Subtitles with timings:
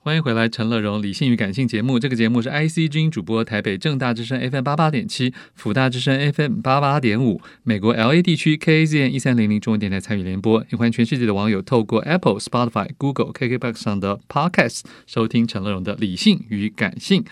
[0.00, 1.98] 欢迎回来，陈乐融理性与感性节目。
[1.98, 10.64] 这个节目是 IC 君主播，台北正大之声 FM 八八点七，辅大之声 FM 八八点五，美国 LA 地区 KAZN 一三零零中文电台参与联播。
[10.70, 17.24] 也欢迎全世界的网友透过 Apple、Spotify、Google、KKBox 上的 Podcast 收听陈乐融的理性与感性。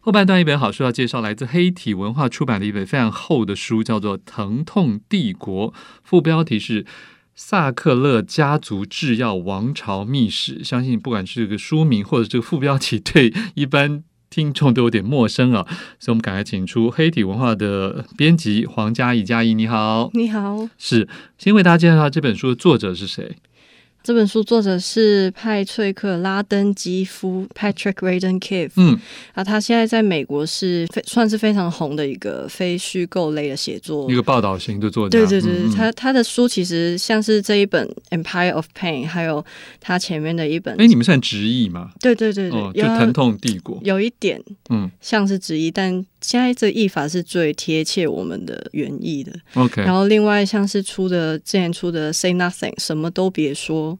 [0.00, 5.70] 后半段一本好书要介绍，来自黑体文化出版的一本非常厚的书，叫做《疼痛帝国》，
[6.02, 6.86] 副标题是。
[7.36, 15.66] 萨克勒家族制药王朝秘史，相信不管是这个书名或者这个副标题，对一般听众都有点陌生啊。
[16.00, 23.36] 所以，我们赶快请出黑体文化的编辑黄嘉怡，嘉怡你好，你好，是先为大家介绍这本书的作者是谁？
[24.06, 28.70] 这本书作者是派翠克拉登基夫 （Patrick Radden Keefe）。
[28.76, 28.96] 嗯，
[29.34, 35.18] 啊，他现在在美国是非算是非常红的一个非虚构类的写作，一个报道型的作家。
[35.18, 37.84] 对对对，嗯、他嗯他的书其实像是这一本
[38.16, 39.44] 《Empire of Pain》，还有
[39.80, 40.80] 他前面的一本。
[40.80, 41.90] 哎，你们算直译吗？
[41.98, 49.32] 对对对对，哦、就疼痛帝国有一点，嗯，像是直译，但现在这译法是最贴切我们的原意的。
[49.54, 53.96] OK，然后另外像是出的之前出的《Say Nothing》，什么都别说。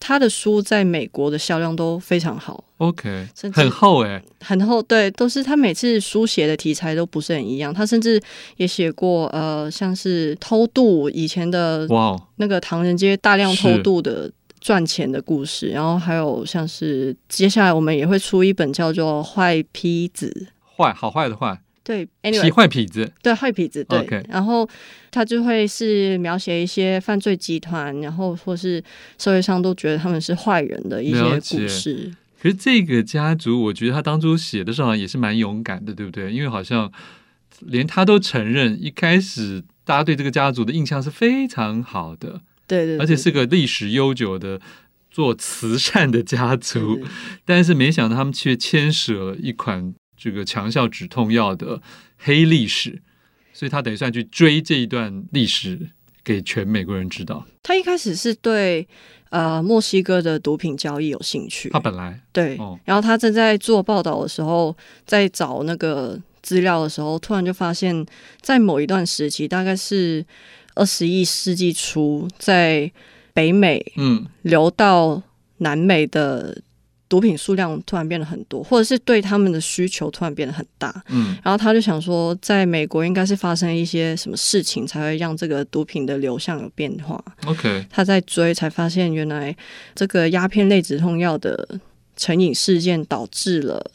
[0.00, 7.72] 他的书在美国的销量都非常好，OK，很厚哎、欸，很厚，对，都是他每次书写的题材都不是很一样。
[7.72, 8.20] 他甚至
[8.56, 21.60] 也写过呃，像是偷渡以前的哇，那个唐人街大量偷渡的赚钱的故事，然后还有像是接下来我们也会出一本叫做《坏坯子》，坏好坏的坏。
[21.88, 23.98] 对，皮坏痞子，对坏痞子，对。
[24.00, 24.22] Okay.
[24.28, 24.68] 然后
[25.10, 28.84] 他就会是描写一些犯罪集团，然后或是
[29.16, 32.12] 社会上都觉得他们是坏人的一些故事。
[32.38, 36.30] 可是这个家族，我觉得他当初写的时候也是蛮勇敢的，对不对？
[36.30, 36.92] 因为好像
[37.60, 44.60] 连他都承认，一开始大家对这个家族的印象是非常好的，对对，对，而且是个历史悠久的
[45.10, 46.96] 做慈善的家族。
[46.96, 47.10] 对对对，
[47.46, 49.94] 但是没想到他们却牵涉了一款。
[50.18, 51.80] 这个强效止痛药的
[52.18, 53.00] 黑历史，
[53.52, 55.90] 所以他等于算去追这一段历史，
[56.24, 57.46] 给全美国人知道。
[57.62, 58.86] 他一开始是对
[59.30, 61.70] 呃墨西哥的毒品交易有兴趣。
[61.70, 64.76] 他本来对，哦、然后他正在做报道的时候，
[65.06, 68.04] 在找那个资料的时候，突然就发现，
[68.40, 70.26] 在某一段时期，大概是
[70.74, 72.90] 二十一世纪初，在
[73.32, 75.22] 北美嗯流到
[75.58, 76.62] 南美的。
[77.08, 81.02] 毒品数量突然变得很多，或者是对他们的需求突然变得很大。
[81.08, 87.22] 嗯，然后他就想说，在美国应该是发生一些什么事情，才会让这个毒品的流向有变化。
[87.46, 89.56] OK，他在追，才发现原来
[89.94, 91.80] 这个鸦片类止痛药的
[92.16, 93.90] 成瘾事件导致了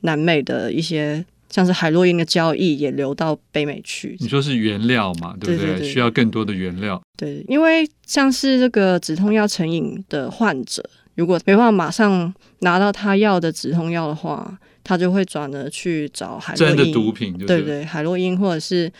[0.00, 4.14] 南美的一些像是海洛因的交易也流到北美去。
[4.20, 5.34] 你说是原料嘛？
[5.40, 5.70] 对不对？
[5.70, 7.00] 对对对，需要更多的原料。
[7.16, 10.84] 对，因为像是这个止痛药成瘾的患者。
[11.18, 18.90] 如果没办法马上拿到他要的止痛药的话，他就会转而去找海洛因，真的毒品，对对，海洛因或者是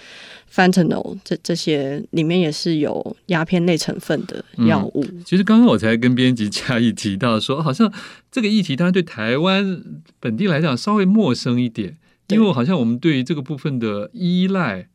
[0.53, 5.05] fentanyl 这这些里面也是有鸦片类成分的药物。
[5.05, 7.91] 嗯，其实刚刚我才跟编辑嘉义提到说，好像
[8.33, 9.81] 这个议题当然对台湾
[10.19, 11.97] 本地来讲稍微陌生一点，
[12.27, 14.89] 因为好像我们对于这个部分的依赖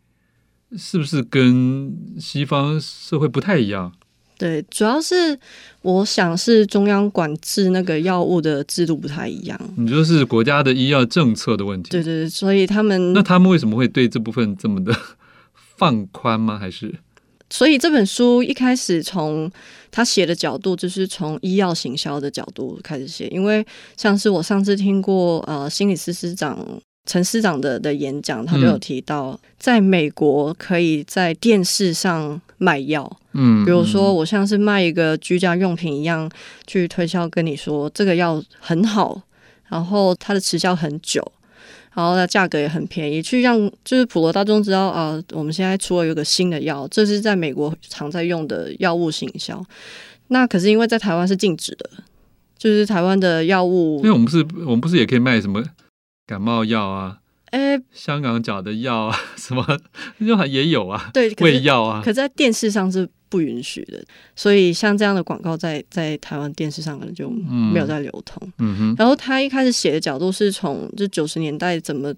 [0.78, 3.94] 是不是跟西方社会不太一样？
[4.44, 5.40] 对，主要是
[5.84, 9.58] 我想是中央管制那个药物的制度不太一样。
[9.78, 11.92] 你说是国家的医药政策的问题？
[11.92, 14.94] 对对对，所以他们那他们为什么会对这部分这么的
[15.78, 16.60] 放宽吗？
[16.60, 16.94] 还是？
[17.50, 19.50] 所以这本书一开始从
[19.90, 23.66] 他写的角度，就是从医药行销的角度开始写，因为
[23.96, 26.60] 像是我上次听过呃心理司司长。
[27.06, 36.30] 陈司长的的演讲，他就有提到，嗯、在美国可以在电视上卖药，嗯，比如说我像是卖一个居家用品一样
[36.66, 39.22] 去推销，跟你说这个药很好，
[39.68, 41.22] 然后它的持效很久，
[41.94, 49.62] 然后它价格也很便宜，去让就是普罗大众知道啊、呃，我们现在出了有个新的药，这是在美国常在用的药物行销。
[50.30, 51.90] 那可是因为在台湾是禁止的，
[52.58, 55.62] 就是台湾的药物，因为我们不是我们不是也可以卖什么？
[56.26, 57.18] 感冒药啊，
[57.48, 59.66] 哎、欸，香港脚的药啊， 什么
[60.20, 64.04] 就也有啊，对，胃药啊，可在电视上是不允许的，
[64.36, 68.48] 所以像这样的广告在在台湾电视上可能就没有在流通。
[68.60, 72.14] 嗯哼，然后他一开始写的角度是从这九十年代怎么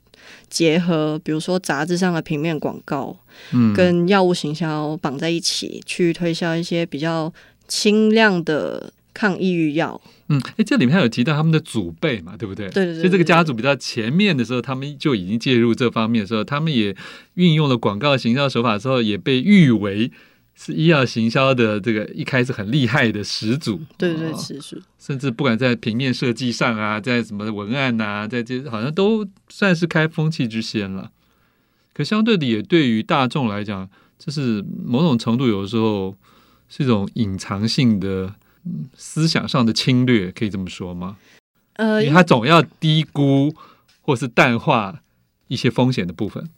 [0.49, 3.17] 结合，比如说杂志上的平面广告，
[3.53, 7.33] 嗯，跟药物行销绑在一起，去推销一些比较
[7.67, 9.99] 轻量的抗抑郁药。
[10.27, 12.67] 嗯，哎，这里面还有提到他们的祖辈嘛，对不对？
[12.69, 12.95] 对对对。
[12.95, 16.95] 所以这个家族比较前面的时候，他们就已经介入这方面的时候，他们也
[17.35, 20.11] 运用了广告行销手法之后，也被誉为
[20.55, 31.11] 是医药行销的这个一开始很厉害的始祖，对对始祖，甚至不管在平面设计上啊，在什么文案啊，在这好像都算是开风气之先了。
[31.93, 36.15] 可相对的，也对于大众来讲，这是某种程度有的时候
[36.67, 38.33] 是一种隐藏性的
[38.97, 41.17] 思想上的侵略，可以这么说吗？
[41.73, 43.53] 呃，因为他总要低估
[44.01, 45.01] 或是淡化
[45.47, 46.49] 一些风险的部分。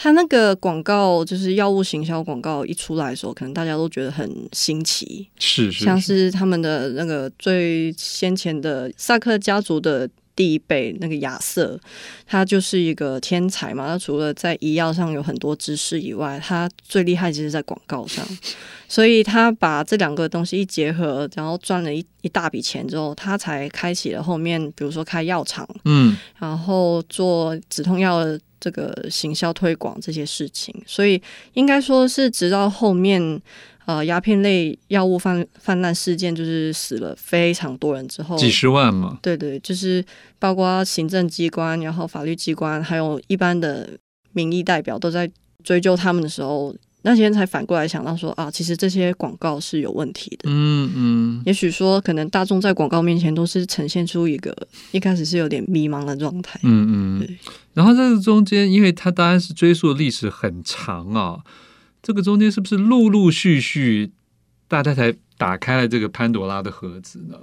[0.00, 10.08] 他那个广告就是药物行销广告一出来的时候，可能大家都觉得很新奇，是，是，是像是他们的那个最先前的萨克家族的
[10.38, 11.76] 第一辈那个亚瑟，
[12.24, 13.88] 他就是一个天才嘛。
[13.88, 18.24] 他除了在医药上有很多知识以外，他最厉害就是在广告上，
[18.86, 28.38] 所以他把这两个东西一结合，然后赚了一一大笔钱之后，他才开启了后面，比如说开药厂，嗯，然后做止痛药的。
[28.60, 31.20] 这个行销推广这些事情，所以
[31.54, 33.40] 应该说是直到后面，
[33.86, 40.04] 呃，鸦片类药物泛泛滥事件，就是死了非常多人之后，几十万嘛，对对，就是
[40.38, 43.88] 包括行政机关，然后法律机关，还有一般的
[44.32, 45.30] 民意代表都在
[45.62, 46.74] 追究他们的时候。
[47.02, 50.50] 那些人才反过来想到说啊，其实这些广告是有问题的。
[50.50, 54.54] 嗯嗯，也许说可能大众在广告面前都是呈现出一个
[54.90, 56.58] 一开始是有点迷茫的状态。
[56.64, 57.38] 嗯嗯，对。
[57.72, 61.40] 然后在这中间，因为它当然是追溯的历史很长啊，
[62.02, 64.10] 这个中间是不是陆陆续续
[64.66, 67.36] 大家才打开了这个潘朵拉的盒子呢？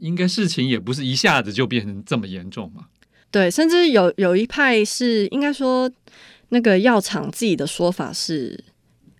[0.00, 2.86] 应该事情也不是一下子就变成这么严重嘛。
[3.30, 5.88] 对，甚至有有一派是应该说。
[6.50, 8.64] 那个药厂自己的说法是，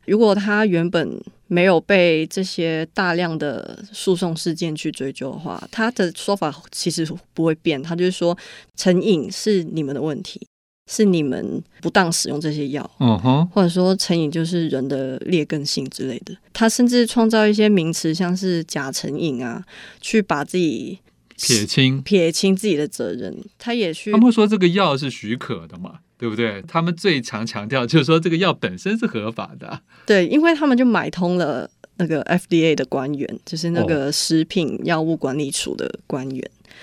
[0.06, 7.82] 如果他原本没有被这些大量的诉讼事件去追究的话，他的说法其实不会变。
[7.82, 8.36] 他就是说，
[8.76, 10.46] 成瘾是你们的问题，
[10.90, 16.36] 是你们不当使用这些药，嗯哼，或者说成瘾就是人的劣根性之类的。
[16.52, 19.64] 他甚至创造一些名词，像是假成瘾啊，
[20.00, 20.98] 去把自己
[21.36, 23.34] 撇清撇清自己的责任。
[23.58, 26.00] 他也去，他们会说这个药是许可的嘛？
[26.19, 26.61] 对不对？
[26.67, 29.81] 他们最常强调就是说，这个药本身是合法的。
[30.05, 36.50] 对，因为他们就买通了那个 FDA 的官员，就是那个食品药物管理署的官员。
[36.50, 36.75] 哦、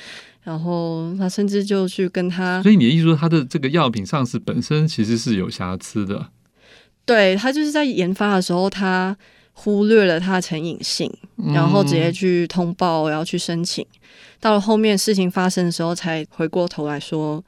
[0.44, 6.30] 然后他甚至就去跟他，所以你的意思说，他的这个药品上市本身其实是有瑕疵的。
[7.04, 9.18] 对，他就是在研发的时候，他
[9.52, 11.12] 忽略了它的成瘾性，
[11.54, 13.84] 然后直接去通报，然后去申请。
[13.84, 14.00] 嗯、
[14.40, 17.44] 到了后面事情发生的时候，才回过头来说。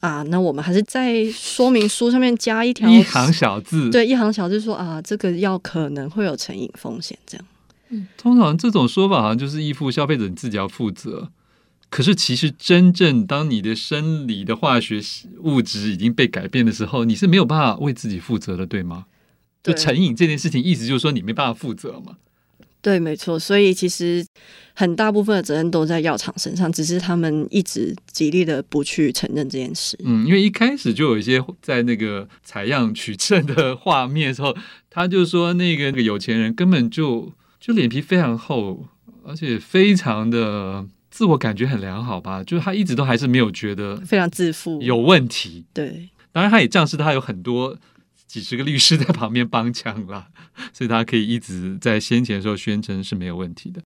[0.00, 7.46] 啊，那我们还是在说明书上面加一条一行小字，对，一行小字说啊，这个药可能会有成瘾风险，这样。
[7.88, 11.30] 嗯，通常这种说法好像就是依附消费者你自己要负责。
[11.90, 15.00] 可是其实真正当你的生理的化学
[15.42, 19.06] 物质已经被改变的时候，你是没有办法为自己负责的，对吗？
[19.62, 19.72] 对。
[19.72, 22.16] 就成瘾这件事情，意思就是说你没办法负责嘛。
[22.84, 24.22] 对，没错，所以其实
[24.74, 29.98] 很大部分的责任都在药厂身上，只是他们一直极力的不去承认这件事。
[30.04, 34.54] 嗯，因为一开始就有一些在那个采样取证的 画面的时候，
[34.90, 38.84] 他就说那个那个有钱人根本就就脸皮非常厚，
[39.24, 45.64] 而且非常的自我感觉很良好吧，就是他一直都还是没有觉得非常自负有问题。
[45.72, 47.78] 对，当然他也仗势，他有很多。
[48.26, 50.28] 几十个律师在旁边帮腔了，
[50.72, 53.82] 所以他可以一直在先前的时候宣称是没有问题的。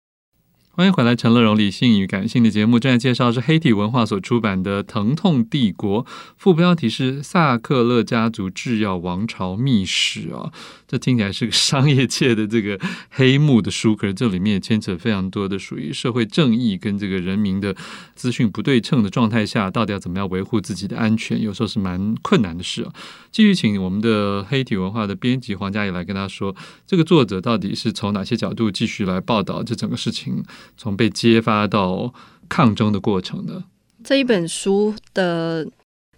[0.75, 6.03] 欢迎回来，《陈乐融理性与感性》的节目，正在介绍是黑体文化所出版的《疼痛帝国》，
[6.39, 10.51] 副标题是《萨克勒家族制药王朝秘史》啊。
[10.93, 17.75] 这听起来是个商业界的这个黑幕的书，可是这里面也牵扯非常多的属于社会正义跟这个人民的
[18.15, 22.93] 资讯不对称的状态下，到底要怎么样维护自己的安全，有时候是蛮困难的事啊。
[23.31, 26.55] 继续请我们的黑体文化的编辑黄嘉怡来跟他说，
[26.87, 30.45] 这个作者到底是从哪些角度继续来报道这整个事情，
[30.77, 32.13] 从被揭发到
[32.51, 33.65] 抗争的过程呢？
[34.05, 35.67] 这一本书的。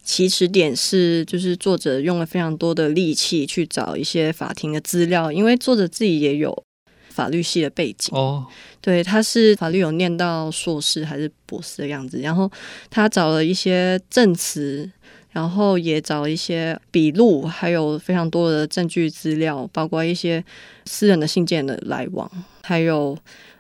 [0.04, 6.64] 起始点是，就是作者用了非常多的力气去找一些法庭的资料，因为作者自己也有
[7.08, 8.44] 法律系的背景哦，
[8.82, 12.50] 对，他是法律有念到硕士还是博士的样子，然后
[12.90, 14.90] 他找了一些证词，
[15.30, 20.44] 然后也找了一些笔录，还有非常多的证据资料，包括一些
[20.84, 22.30] 私人的信件的来往，
[22.62, 23.16] 还有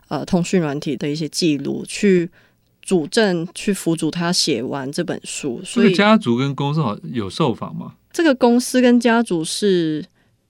[0.08, 2.30] 呃通讯软体的一些记录去。
[2.84, 7.94] 主政去辅助他写完这本书，所以家族跟公司好有受访吗？
[8.12, 10.04] 这个公司跟家族是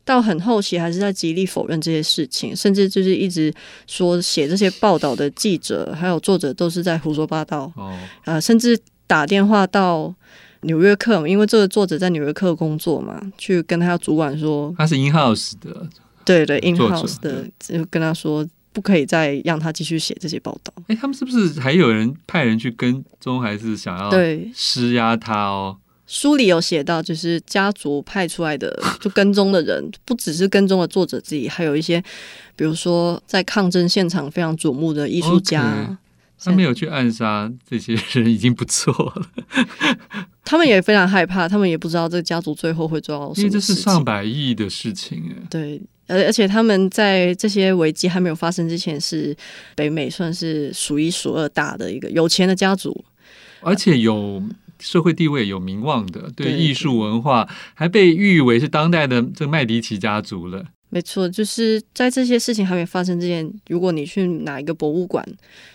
[0.05, 3.55] 到很后期还是在极力否认这些事情，甚至就是一直
[3.87, 7.73] 说写这些报道的记者还有作者都是在胡说八道。
[7.77, 8.77] 哦，呃，甚至
[9.07, 10.13] 打电话到
[10.63, 15.89] 纽约客，因为这个作者在纽约客工作嘛，去跟他主管说他是 in house 的。
[16.27, 20.71] 对对，in house 的就跟他说，不可以再让他继续写这些报道。
[20.89, 25.79] 哎，他们是不是还有人派人去跟踪，还是想要对施压他哦？
[26.07, 32.03] 书里有写到，就是家族派出来的就跟踪的人，不只是跟踪了作者自己，还有一些，
[32.55, 35.97] 比如说在抗争现场非常瞩目的艺术家。
[36.45, 39.27] 他没有去暗杀这些人，已经不错了。
[40.45, 43.45] 他们也非常害怕，他们也不知道这个家族最后会做到什么。
[43.45, 49.35] 因为这是上百亿的事情，对，而而且他们在这些危机还没有发生之前，是
[49.75, 53.05] 北美算是数一数二大的一个有钱的家族，
[53.61, 54.43] 而且有
[54.79, 60.67] 社会地位、有名望的，对艺术文化还被誉为是当代的这个麦迪奇家族了。
[60.95, 65.27] 没错，就是在这些事情还没发生之前，如果你去哪一个博物馆，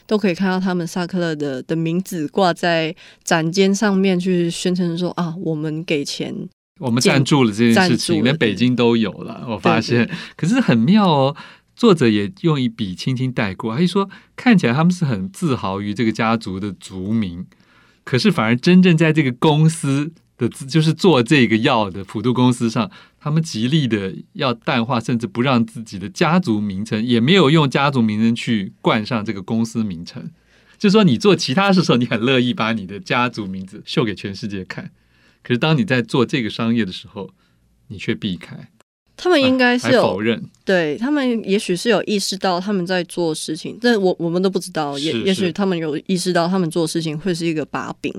[0.08, 2.96] 都可以看到他们萨克勒的的名字挂在
[3.26, 6.34] 展间上面，去宣称说啊，我们给钱，
[6.80, 9.46] 我们赞助了这件事情，连北京都有了。
[9.50, 11.36] 我发现，对对，可是很妙哦，
[11.76, 17.46] 作者也用一笔轻轻带过，他就说看起来他们是很自豪于这个家族的族名，
[18.06, 20.14] 可是反而真正在这个公司。
[20.40, 30.32] 的就是做这个药的普渡公司上，他们极力的要淡化，甚至不让自己的家族名称，也没有用家族名称去冠上这个公司名称。
[30.78, 34.92] 就说，你做其他事的时候，你很乐意把你的家族名字秀给全世界看，
[35.44, 37.34] 可是当你在做这个商业的时候，
[37.88, 38.72] 你却避开。
[39.22, 44.98] 他们应该是有否认，对他们也许是有意识到他们在做事情，但我我们都不知道。
[44.98, 48.14] 也也许他们有意识到他们做事情会是一个把柄，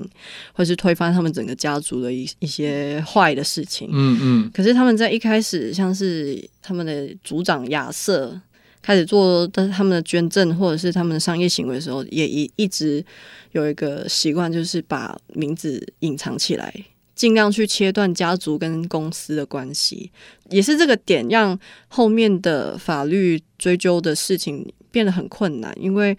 [0.53, 3.89] 会是推翻他们整个家族的一一些坏的事情。
[3.91, 4.51] 嗯嗯。
[4.53, 8.39] 可是他们在一开始，像是他们的族长亚瑟
[8.83, 13.03] 开始做他们的捐赠或者是他们的商业行为的时候，也一一直
[13.53, 16.71] 有一个习惯，就是把名字隐藏起来。
[17.15, 20.11] 尽量去切断家族跟公司的关系，
[20.49, 25.75] 也是这个点让后面的法律追究的事情变得很困难。
[25.79, 26.17] 因为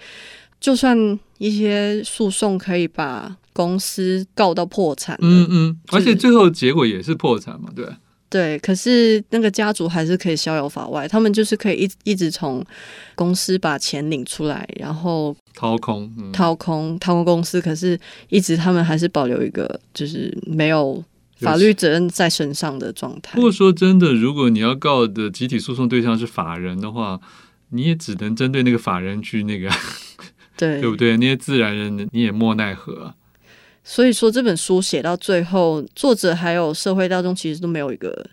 [0.61, 7.87] 就算一些诉讼可以把公司告到破产，嗯嗯，而且最后结果也是破产嘛，对。
[8.32, 12.64] 对，可是那个家族还是可以逍遥法外，他们就是可以一一直从
[13.14, 17.60] 公司把钱领出来，然后掏空、嗯、掏空、掏空公司。
[17.60, 21.04] 可是，一直他们还是保留一个就是没有
[21.40, 23.34] 法律责任在身上的状态。
[23.34, 27.20] 不过说真的，如果你要告的集体诉讼对象是法人的话，
[27.68, 29.68] 你也只能针对那个法人去那个，
[30.56, 31.18] 对 对不对？
[31.18, 33.14] 那些自然人你也莫奈何。
[33.84, 38.26] 所以说这本书写到最后，作者还有社会大众其实都没有一个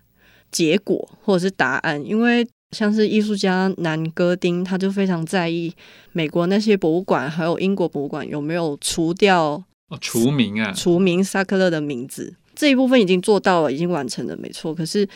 [0.51, 5.73] 结果或者是答案，因为像是艺术家南戈丁，他就非常在意
[6.11, 14.75] 美国那些博物馆还有英国博物馆有没有除掉哦，除名啊，除名萨克勒的名字这一部分已经做到了，已经完成了，没错。
[14.75, 15.07] 可是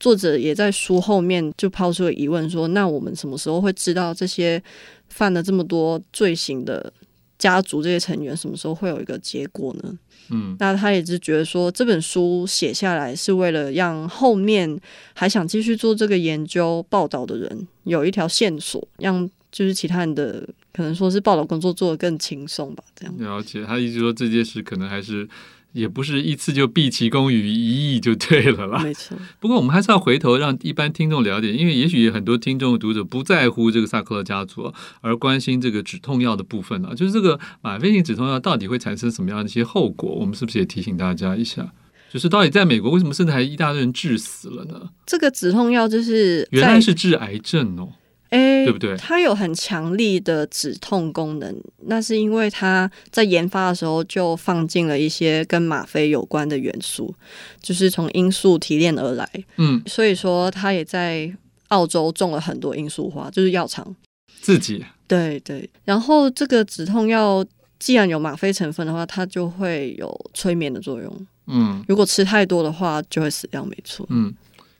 [0.00, 4.62] 作者也在书后面就抛出了疑问说，那我们什么时候会知道这些
[5.08, 6.92] 犯了这么多罪行的？
[7.38, 9.98] 家族这些成员什么时候会有一个结果呢？
[10.30, 14.78] 嗯，那他也是觉得说，这本书写下来是为了让后面
[15.14, 22.84] 还想继续做这个研究报道的人有一条线索，让就是其他人的可能说是报道工作做得更轻松吧。
[22.94, 25.28] 这样了解，他一直说这件事可能还是。
[25.72, 28.82] 也不是一次就毕其功于一役就对了啦。
[28.82, 29.16] 没错。
[29.38, 40.10] 不过我们还是要回头让一般听众了解，因为也许很多听众读者不在乎这个萨克勒家族，而关心这个止痛药的部分啊，就是这个吗啡型止痛药到底会产生什么样的一些后果？
[40.10, 41.70] 我们是不是也提醒大家一下？
[42.10, 44.88] 就是到底在美国为什么甚至还一大堆人致死了呢？
[45.04, 47.92] 这个止痛药就是原来是治癌症哦。
[48.30, 48.94] 哎，对不对？
[48.96, 51.54] 它有很强力的止痛功能，
[51.86, 57.14] 那是因为它在研发的时候就放进了一些跟吗啡有关的元素，
[57.62, 59.26] 就是从罂粟提炼而来。
[59.56, 61.32] 嗯，所以说它也在
[61.68, 63.96] 澳洲种了很多罂粟花，就是药厂
[64.42, 64.84] 自己。
[65.06, 67.42] 对对，然后这个止痛药
[67.78, 71.26] 既然有吗啡成分的话，它就会有催眠的作用。
[71.46, 73.64] 嗯，如果吃太多的话，就会死掉。
[73.64, 74.06] 没错。
[74.10, 74.34] 嗯，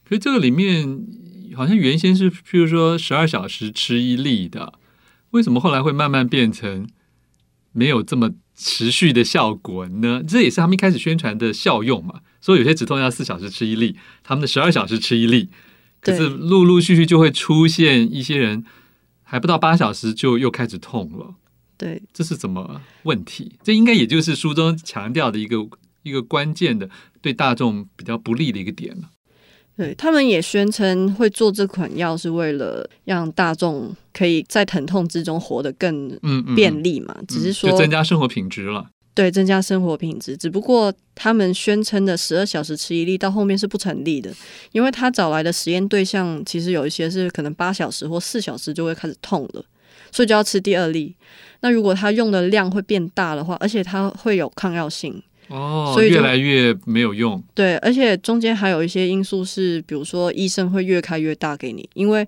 [0.07, 1.03] 可是这个里面。
[1.55, 4.75] 好像原先是，譬如说十二小时吃一粒的，
[5.31, 6.89] 为什么后来会慢慢变成
[7.73, 10.23] 没有这么持续的效果呢？
[10.27, 12.21] 这也是他们一开始宣传的效用嘛。
[12.41, 15.51] 所以有些止痛药四小时吃一粒，他们的十二小时吃一粒，
[16.01, 18.65] 可是陆陆续续就会出现一些人
[19.23, 21.35] 还不到八小时就又开始痛了。
[21.77, 23.53] 对，这是什么问题？
[23.63, 25.57] 这应该也就是书中强调的一个
[26.03, 26.89] 一个关键的
[27.21, 29.11] 对大众比较不利的一个点了。
[29.79, 36.09] 对，他们也宣称会做这款药是为了让大众可以在疼痛之中活得更
[36.57, 38.85] 便利嘛，嗯嗯、只是说就增加生活品质了。
[39.15, 40.37] 对，增加生活品质。
[40.37, 44.35] 只不过他们宣称的十二小时吃一粒到后面是不成立的，
[44.73, 49.65] 因为他找来的实验对象其实有一些是可能八小时或四小时就会开始痛了，
[50.11, 51.15] 所以就要吃第二粒。
[51.61, 55.23] 那如果他用的量会变大的话，而且它会有抗药性。
[55.49, 57.43] 哦，所以越来越没有用。
[57.55, 62.27] 对，而且中间还有一些因素是，比如说医生会越开越大给你，因为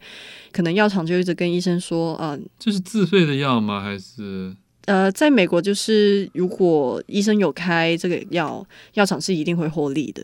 [0.53, 3.83] 可能药厂就一直跟医生说啊，这是自费的药吗？
[3.83, 4.55] 还是
[4.87, 10.23] 呃，在美国就是如果医生有开这个药，药厂是一定会获利的，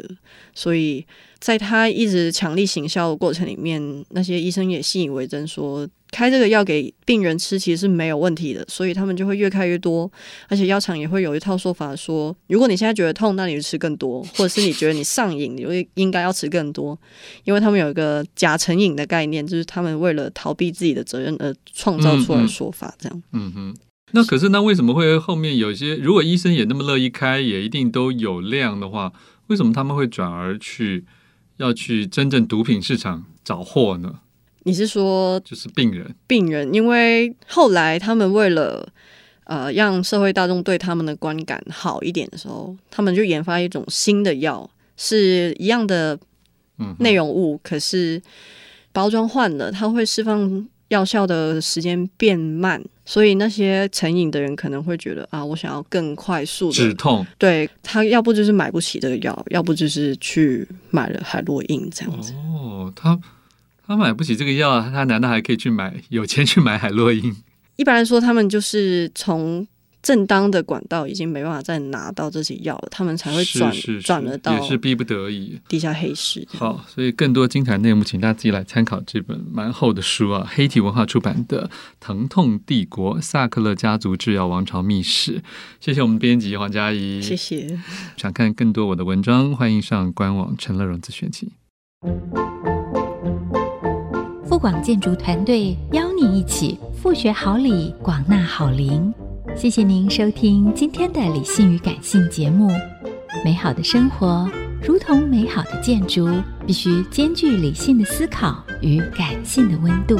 [0.54, 1.04] 所以
[1.38, 5.88] 在他一直强力行销的过程里面，那些医生也信以为真说。
[6.12, 10.10] 开这个药给病人吃，其实是没有问题的，所以他们就会越开越多，
[10.48, 16.96] 而且药厂也会有一套说法说，如果你现在觉得痛，那你就吃更多，或者是你觉得你上瘾，你就应该要吃更多，
[17.42, 23.22] 因为他们有一个假成瘾的概念，就是他们为了逃避自己的责任而创造出来的说法，这样。
[23.32, 23.76] 嗯哼，
[24.12, 29.12] 那可是那为什么会后面有些，如果医生也那么乐意开，也一定都有量的话，
[29.48, 31.04] 为什么他们会转而去
[31.56, 34.20] 要去真正毒品市场找货呢？
[34.62, 36.14] 你是说就是病人？
[36.26, 38.88] 病人，因为后来他们为了
[39.44, 46.18] 呃让社会大众对他们的观感好一点的时候，他们就研发一种新的药，是一样的
[46.98, 48.20] 内容物，嗯、可是
[48.92, 57.26] 包装换了，它会释放药效的时间变慢，所以那些成瘾的人可能会觉得啊，我想要更快速的止痛。
[57.38, 62.34] 对，他要不就是买不起这个药，要不就是去买了海洛因这样子。
[62.34, 63.18] 哦，他。
[63.88, 65.94] 他买不起这个药，他难道还可以去买？
[66.08, 67.32] 有钱去买海洛因？
[67.76, 69.64] 一般来说，他们就是从
[70.06, 75.60] 正当的管道已经没办法再拿到这些药了，他们才会转转得到，也是逼不得已。
[75.68, 76.46] 地下黑市。
[76.52, 81.66] 好，所以更多精彩内幕，请大家自己来参考这本蛮厚的书啊，黑体文化出版的
[81.98, 85.38] 《疼痛帝国：萨克勒家族制药王朝秘史》。
[85.80, 87.76] 谢谢我们编辑黄嘉怡，谢谢。
[88.16, 91.50] 想看更多我的文章，欢迎上官网陈乐融自选集。
[94.48, 99.12] 富广建筑团队邀你一起复学好礼，广纳好邻。
[99.56, 102.70] 谢谢您收听今天的理性与感性节目。
[103.42, 104.46] 美好的生活
[104.82, 106.28] 如同美好的建筑，
[106.66, 110.16] 必须兼具理性的思考与感性的温度。